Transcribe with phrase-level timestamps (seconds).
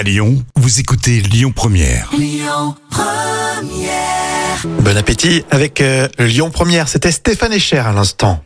[0.00, 2.10] À Lyon, vous écoutez Lyon Première.
[4.80, 6.88] Bon appétit avec euh, Lyon Première.
[6.88, 8.42] C'était Stéphane Echer à l'instant.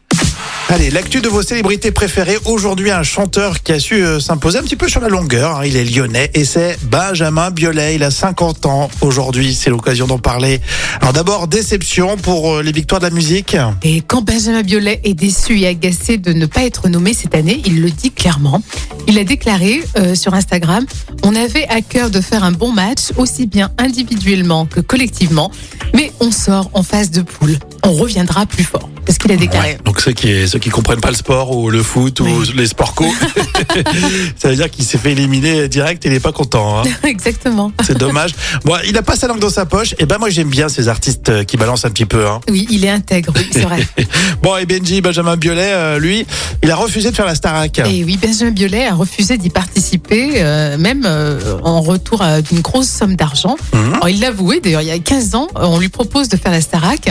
[0.70, 2.38] Allez, l'actu de vos célébrités préférées.
[2.46, 5.58] Aujourd'hui, un chanteur qui a su euh, s'imposer un petit peu sur la longueur.
[5.58, 5.66] hein.
[5.66, 7.96] Il est lyonnais et c'est Benjamin Biolay.
[7.96, 9.54] Il a 50 ans aujourd'hui.
[9.54, 10.60] C'est l'occasion d'en parler.
[11.02, 13.56] Alors d'abord, déception pour euh, les victoires de la musique.
[13.82, 17.60] Et quand Benjamin Biolay est déçu et agacé de ne pas être nommé cette année,
[17.66, 18.62] il le dit clairement.
[19.06, 20.86] Il a déclaré euh, sur Instagram
[21.22, 25.50] On avait à cœur de faire un bon match, aussi bien individuellement que collectivement,
[25.94, 27.58] mais on sort en phase de poule.
[27.84, 28.88] On reviendra plus fort.
[29.06, 29.76] C'est ce qu'il a déclaré.
[29.84, 32.52] Donc ceux qui ceux qui comprennent pas le sport ou le foot ou Oui.
[32.56, 33.04] les sports co,
[34.36, 36.02] ça veut dire qu'il s'est fait éliminer direct.
[36.06, 36.78] Il est pas content.
[36.80, 36.82] hein.
[37.04, 37.70] Exactement.
[37.84, 38.30] C'est dommage.
[38.64, 39.94] Bon, il a pas sa langue dans sa poche.
[39.98, 42.26] Et ben moi j'aime bien ces artistes euh, qui balancent un petit peu.
[42.26, 42.40] Hein.
[42.48, 43.86] Oui, il est intègre, oui, c'est vrai.
[44.42, 46.26] Bon et Benji Benjamin Biolay, euh, lui,
[46.62, 47.78] il a refusé de faire la Starac.
[47.80, 52.88] Et oui, Benjamin Biolay a refusé d'y participer, euh, même euh, en retour d'une grosse
[52.88, 53.56] somme d'argent.
[53.72, 56.52] Alors, il l'a avoué, d'ailleurs, il y a 15 ans, on lui propose de faire
[56.52, 57.10] la Starac.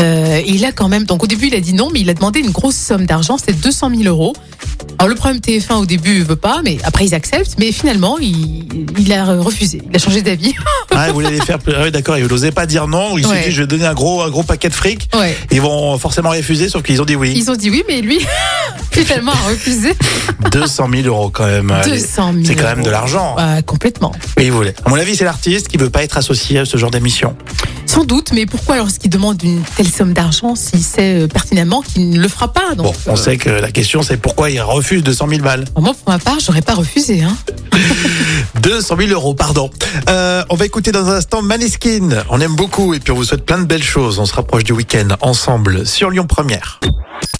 [0.00, 2.14] Euh, il a quand même, donc au début il a dit non, mais il a
[2.14, 4.34] demandé une grosse somme d'argent, c'est 200 000 euros.
[4.98, 8.66] Alors le problème TF1 au début veut pas, mais après ils acceptent, mais finalement il,
[8.98, 10.54] il a refusé, il a changé d'avis.
[10.98, 11.58] Ah, il voulait les faire.
[11.68, 12.16] Ah oui, d'accord.
[12.18, 13.18] Il n'osait pas dire non.
[13.18, 13.44] Il s'est Ouais.
[13.44, 15.08] dit je vais donner un gros un gros paquet de fric.
[15.14, 15.36] Ouais.
[15.50, 17.32] Ils vont forcément refuser, sauf qu'ils ont dit oui.
[17.36, 18.18] Ils ont dit oui, mais lui
[18.92, 19.94] finalement a refusé.
[20.52, 21.70] 200 000 euros quand même.
[21.70, 22.90] Allez, 200 000 C'est quand même de euros.
[22.90, 23.36] l'argent.
[23.66, 24.12] Complètement.
[24.38, 24.74] Mais il voulait.
[24.84, 27.36] À mon avis, c'est l'artiste qui veut pas être associé à ce genre d'émission.
[27.84, 32.10] Sans doute, mais pourquoi lorsqu'il demande une telle somme d'argent s'il sait euh, pertinemment qu'il
[32.10, 34.60] ne le fera pas donc, Bon, on euh, sait que la question c'est pourquoi il
[34.60, 35.64] refuse 200 000 balles.
[35.78, 37.22] Moi, pour ma part, j'aurais pas refusé.
[37.22, 37.36] Hein.
[38.60, 39.70] 200 000 euros, pardon.
[40.08, 42.24] Euh, on va écouter dans un instant Maneskin.
[42.30, 44.18] On aime beaucoup et puis on vous souhaite plein de belles choses.
[44.18, 46.80] On se rapproche du week-end ensemble sur Lyon Première.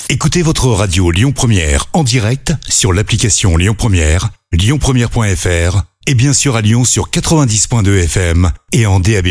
[0.08, 6.54] Écoutez votre radio Lyon Première en direct sur l'application Lyon Première, lyonpremière.fr et bien sûr
[6.54, 9.28] à Lyon sur 90.2 FM et en DAB+.